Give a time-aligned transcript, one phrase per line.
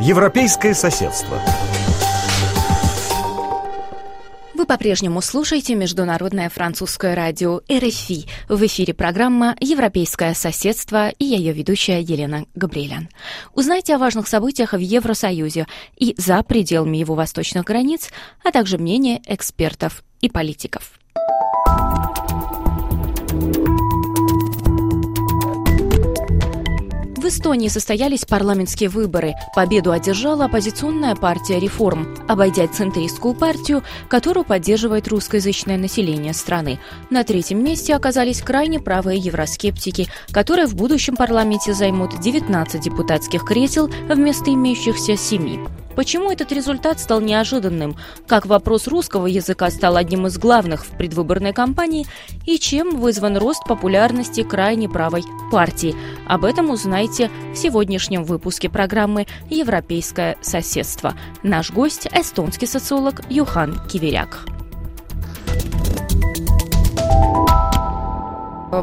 [0.00, 1.40] Европейское соседство.
[4.54, 8.26] Вы по-прежнему слушаете Международное французское радио РФИ.
[8.48, 13.08] В эфире программа «Европейское соседство» и я ее ведущая Елена Габриэлян.
[13.54, 15.66] Узнайте о важных событиях в Евросоюзе
[15.96, 18.10] и за пределами его восточных границ,
[18.44, 20.92] а также мнение экспертов и политиков.
[27.28, 29.34] В Эстонии состоялись парламентские выборы.
[29.54, 36.80] Победу одержала оппозиционная партия «Реформ», обойдя центристскую партию, которую поддерживает русскоязычное население страны.
[37.10, 43.88] На третьем месте оказались крайне правые евроскептики, которые в будущем парламенте займут 19 депутатских кресел
[44.08, 45.87] вместо имеющихся 7.
[45.98, 47.96] Почему этот результат стал неожиданным?
[48.28, 52.06] Как вопрос русского языка стал одним из главных в предвыборной кампании?
[52.46, 55.96] И чем вызван рост популярности крайне правой партии?
[56.28, 61.14] Об этом узнаете в сегодняшнем выпуске программы «Европейское соседство».
[61.42, 64.57] Наш гость– эстонский социолог Юхан Киверяк.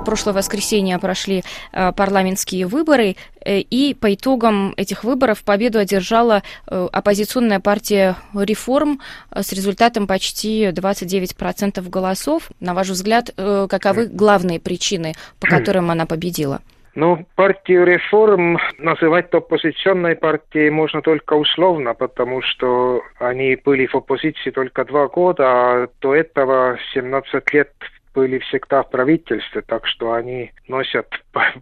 [0.06, 6.88] Прошлое воскресенье прошли э, парламентские выборы, э, и по итогам этих выборов победу одержала э,
[6.92, 9.02] оппозиционная партия «Реформ»
[9.34, 12.52] с результатом почти 29% голосов.
[12.60, 16.62] На ваш взгляд, каковы главные причины, по которым она победила?
[16.96, 24.50] Ну, партию реформ называть оппозиционной партией можно только условно, потому что они были в оппозиции
[24.50, 27.74] только два года, а до этого 17 лет
[28.16, 31.08] были всегда в правительстве, так что они носят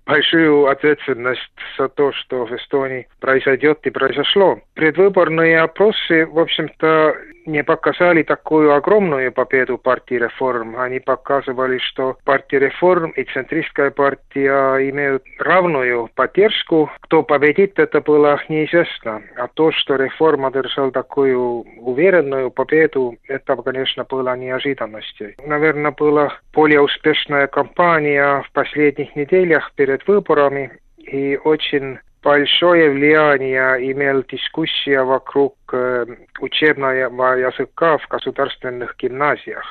[0.06, 1.42] большую ответственность
[1.78, 4.60] за то, что в Эстонии произойдет и произошло.
[4.76, 10.78] Предвыборные опросы, в общем-то, не показали такую огромную победу партии реформ.
[10.78, 16.90] Они показывали, что партия реформ и центристская партия имеют равную поддержку.
[17.02, 19.22] Кто победит, это было неизвестно.
[19.36, 25.34] А то, что реформа держал такую уверенную победу, это, конечно, было неожиданностью.
[25.46, 34.24] Наверное, была более успешная кампания в последних неделях перед выборами и очень большое влияние имел
[34.24, 36.06] дискуссия вокруг э,
[36.40, 39.66] учебного языка в государственных гимназиях.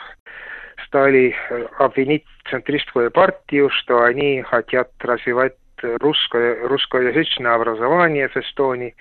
[0.86, 8.94] Стали э, обвинить центристскую партию, что они хотят развивать русское, русскоязычное образование в Эстонии.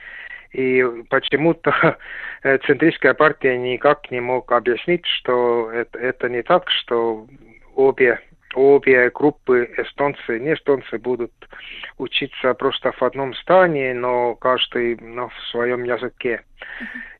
[0.53, 1.97] И почему-то
[2.43, 7.27] центристская партия никак не мог объяснить, что это, это не так, что
[7.75, 8.19] обе
[8.53, 11.31] обе группы эстонцы, не эстонцы будут
[11.97, 16.43] учиться просто в одном здании, но каждый ну, в своем языке.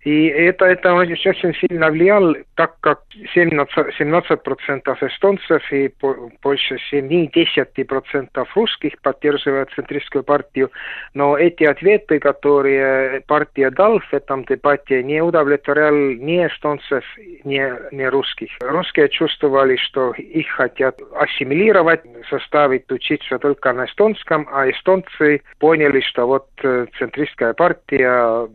[0.04, 3.02] И это, это очень сильно влияло, так как
[3.36, 5.94] 17%, 17 эстонцев и
[6.42, 10.72] больше 7-10% русских поддерживают центристскую партию.
[11.14, 17.04] Но эти ответы, которые партия дал в этом дебате, не удовлетворяли ни эстонцев,
[17.44, 17.62] ни,
[17.96, 18.50] ни русских.
[18.62, 22.02] Русские чувствовали, что их хотят ассимилировать,
[22.32, 28.48] заставить учиться только на эстонском, а эстонцы поняли, что вот э, центристская партия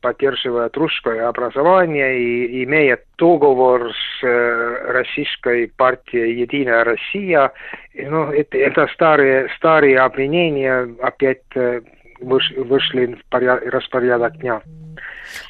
[0.00, 7.52] поддерживает русское образование и имеет договор с э, российской партией «Единая Россия».
[7.94, 11.80] Ну, это, это старые, старые обвинения опять э,
[12.20, 14.60] вышли в поряд, распорядок дня.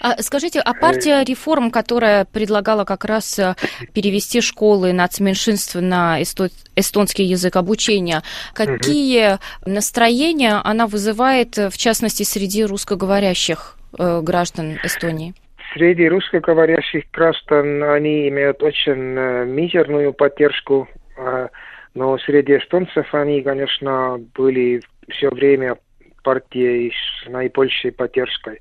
[0.00, 3.54] А, скажите, а партия реформ, которая предлагала как раз э,
[3.92, 8.22] перевести школы нацменьшинств на эстонский язык обучения,
[8.54, 9.40] какие угу.
[9.66, 15.34] настроения она вызывает, в частности, среди русскоговорящих э, граждан Эстонии?
[15.74, 21.48] Среди русскоговорящих граждан они имеют очень э, мизерную поддержку, э,
[21.94, 24.80] но среди эстонцев они, конечно, были
[25.10, 25.76] все время
[26.22, 28.60] партией с наибольшей поддержкой.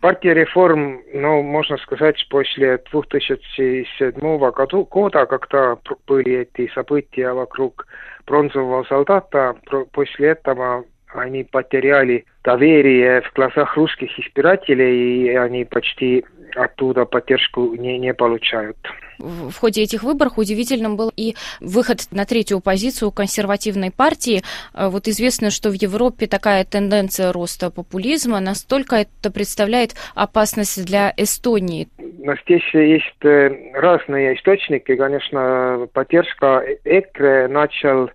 [0.00, 7.86] Партия реформ, ну, можно сказать, после 2007 году, года, когда были эти события вокруг
[8.26, 9.56] бронзового солдата,
[9.92, 16.24] после этого они потеряли доверие в глазах русских избирателей, и они почти
[16.54, 18.76] оттуда поддержку не, не получают.
[19.18, 24.42] В ходе этих выборов удивительным был и выход на третью позицию консервативной партии.
[24.74, 31.12] Э, вот известно, что в Европе такая тенденция роста популизма, настолько это представляет опасность для
[31.16, 31.88] Эстонии.
[31.98, 34.94] Но здесь есть э, разные источники.
[34.96, 38.10] Конечно, поддержка ЭКРЕ начал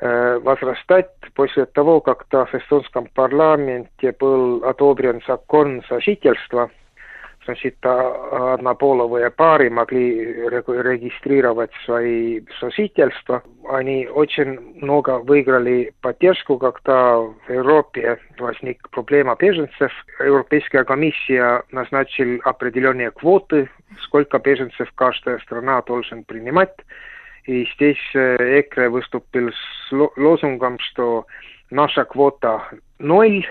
[0.00, 6.70] возрастать после того, как в эстонском парламенте был одобрен закон сожительства.
[7.46, 13.42] значит, однополовые пары могли регистрировать свои сожительства.
[13.68, 19.92] Они очень много выиграли поддержку, когда в Европе возник проблема беженцев.
[20.20, 23.70] Европейская комиссия назначила определенные квоты,
[24.02, 26.74] сколько беженцев каждая страна должен принимать.
[27.46, 31.26] И здесь ЭКР выступил с лозунгом, что
[31.70, 33.46] наша квота ноль,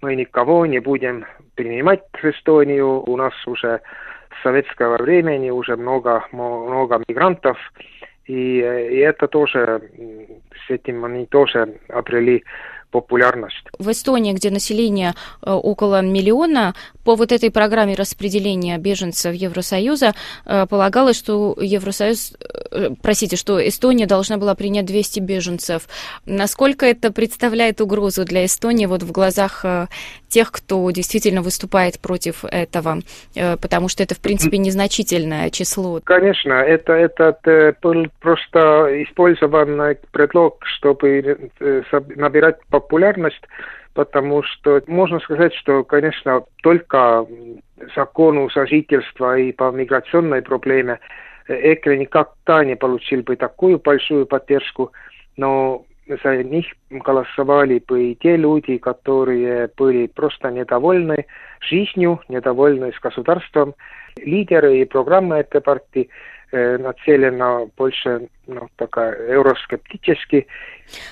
[0.00, 1.26] мы никого не будем
[1.56, 3.02] принимать в Эстонию.
[3.02, 3.80] У нас уже
[4.38, 7.58] с советского времени уже много, много мигрантов.
[8.26, 9.82] И, и это тоже,
[10.66, 12.44] с этим они тоже обрели
[12.90, 13.66] популярность.
[13.78, 20.12] В Эстонии, где население э, около миллиона, по вот этой программе распределения беженцев Евросоюза
[20.44, 22.34] э, полагалось, что Евросоюз,
[22.70, 25.88] э, простите, что Эстония должна была принять 200 беженцев.
[26.26, 29.64] Насколько это представляет угрозу для Эстонии вот в глазах
[30.28, 33.00] тех, кто действительно выступает против этого,
[33.34, 36.00] потому что это, в принципе, незначительное число.
[36.04, 41.50] Конечно, это, это был просто использован предлог, чтобы
[42.16, 43.42] набирать популярность,
[43.94, 47.26] потому что можно сказать, что, конечно, только
[47.94, 50.98] закону сожительства и по миграционной проблеме
[51.48, 54.92] ЭКР никогда не получил бы такую большую поддержку,
[55.36, 55.84] но
[56.22, 61.26] за них голосовали бы и те люди, которые были просто недовольны
[61.60, 63.74] жизнью, недовольны с государством.
[64.16, 66.08] Лидеры и программы этой партии
[66.52, 70.46] э, нацелена больше ну, такая евроскептически.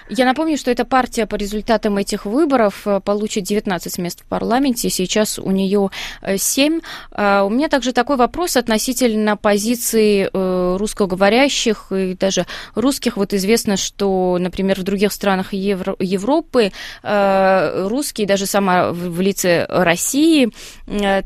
[0.08, 4.90] Я напомню, что эта партия по результатам этих выборов э, получит 19 мест в парламенте,
[4.90, 5.90] сейчас у нее
[6.36, 6.78] 7.
[6.78, 6.80] Э,
[7.12, 13.16] а у меня также такой вопрос относительно позиции русскоговорящих и даже русских.
[13.16, 16.72] Вот известно, что, например, в других странах Евро- Европы
[17.02, 20.50] русские, даже сама в лице России,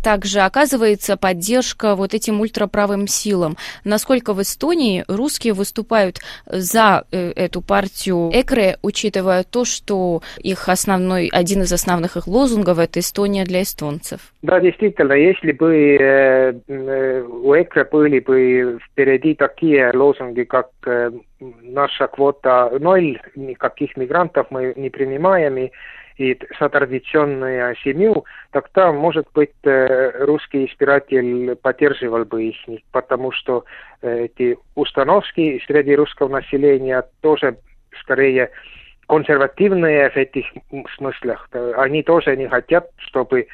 [0.03, 1.62] также оказывается поддержка
[1.97, 3.57] вот этим ультраправым силам.
[3.85, 11.29] Насколько в Эстонии русские выступают за э, эту партию ЭКРЕ, учитывая то, что их основной,
[11.33, 14.21] один из основных их лозунгов– это Эстония для эстонцев?
[14.43, 20.69] Да, действительно, если бы э, э, у ЭКРЕ были бы впереди такие лозунги, как
[21.63, 25.71] наша квота ноль, никаких мигрантов мы не принимаем, и
[26.23, 32.57] и за традиционную семью, тогда, может быть, э, русский избиратель поддерживал бы их,
[32.93, 33.65] потому что
[34.03, 37.57] э, эти установки среди русского населения тоже
[38.01, 38.51] скорее
[39.09, 40.47] консервативные в этих
[40.97, 41.49] смыслах.
[41.77, 43.49] Они тоже не хотят, чтобы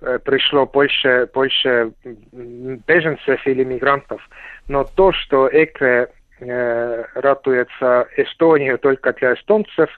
[0.00, 1.92] э, пришло больше, больше
[2.32, 4.28] беженцев или мигрантов.
[4.66, 6.08] Но то, что ЭКРЕ
[6.40, 9.90] э, ратуется Эстонию только для эстонцев,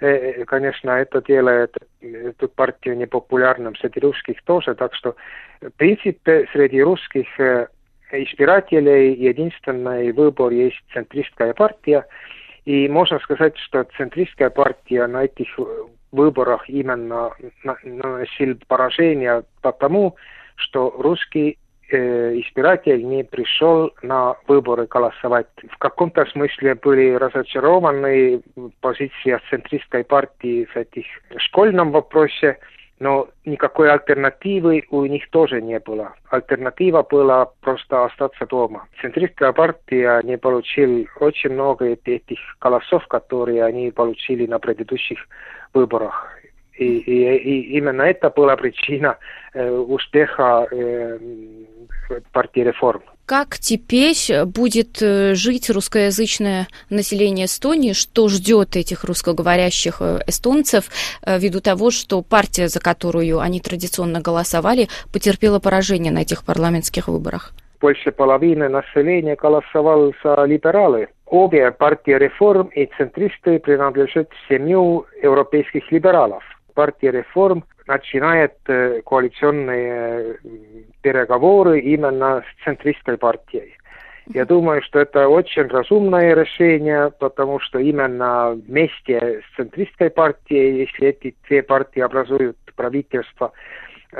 [0.00, 5.16] Э, конечно, это делает эту партию непопулярным среди русских тоже, так что,
[5.60, 7.68] в принципе, среди русских э,
[8.12, 12.06] избирателей единственный выбор есть центристская партия,
[12.66, 15.48] и можно сказать, что центристская партия на этих
[16.12, 17.30] выборах именно
[17.82, 20.16] наносил поражение потому,
[20.56, 25.46] что русский Э, избиратель не пришел на выборы голосовать.
[25.70, 28.42] В каком-то смысле были разочарованы
[28.80, 31.06] позиции центристской партии в этих
[31.36, 32.58] школьном вопросе,
[32.98, 36.14] но никакой альтернативы у них тоже не было.
[36.28, 38.88] Альтернатива была просто остаться дома.
[39.00, 45.18] Центристская партия не получила очень много этих голосов, которые они получили на предыдущих
[45.72, 46.35] выборах.
[46.78, 49.16] И, и, и именно это была причина
[49.54, 51.18] э, успеха э,
[52.32, 53.02] партии реформ.
[53.26, 57.92] Как теперь будет э, жить русскоязычное население Эстонии?
[57.92, 60.84] Что ждет этих русскоговорящих э, эстонцев
[61.24, 67.08] э, ввиду того, что партия, за которую они традиционно голосовали, потерпела поражение на этих парламентских
[67.08, 67.52] выборах?
[67.80, 71.08] Больше половины населения голосовало за либералы.
[71.26, 76.44] Обе партии реформ и центристы принадлежат семью европейских либералов.
[76.76, 78.52] Партия реформ начинает
[79.06, 80.36] коалиционные
[81.00, 83.74] переговоры именно с центристской партией.
[84.34, 91.08] Я думаю, что это очень разумное решение, потому что именно вместе с центристской партией, если
[91.08, 93.52] эти две партии образуют правительство,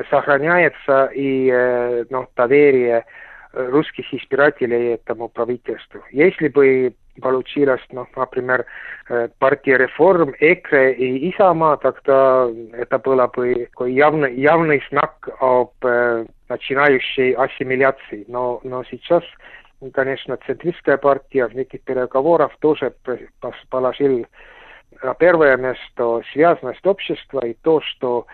[0.08, 3.04] сохраняется и ну, доверие
[3.56, 6.02] русских избирателей этому правительству.
[6.12, 8.66] Если бы получилось, ну, например,
[9.08, 16.26] э, партия реформ, ЭКРЕ и ИСАМА, тогда это было бы явный, явный знак об э,
[16.48, 18.24] начинающей ассимиляции.
[18.28, 19.22] Но, но сейчас,
[19.92, 22.92] конечно, центристская партия в неких переговорах тоже
[23.70, 24.26] положил
[25.02, 28.26] на первое место связанность общества и то, что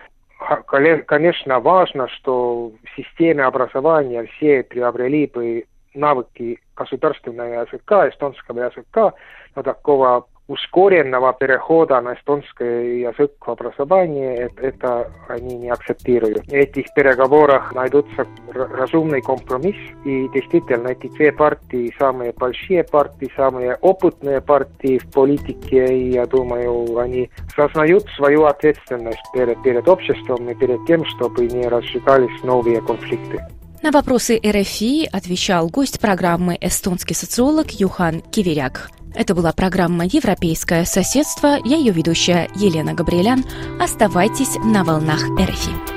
[1.07, 9.13] конечно, важно, что в системе образования все приобрели бы навыки государственного языка, эстонского языка,
[9.55, 16.45] но такого ускоренного перехода на эстонский язык в образовании, это, они не акцептируют.
[16.47, 23.77] В этих переговорах найдутся разумный компромисс, и действительно эти две партии самые большие партии, самые
[23.77, 30.55] опытные партии в политике, и я думаю, они сознают свою ответственность перед, перед обществом и
[30.55, 33.41] перед тем, чтобы не разжигались новые конфликты.
[33.83, 38.91] На вопросы РФИ отвечал гость программы эстонский социолог Юхан Киверяк.
[39.15, 41.59] Это была программа «Европейское соседство».
[41.65, 43.45] Я ее ведущая Елена Габриэлян.
[43.81, 45.92] Оставайтесь на волнах РФИ.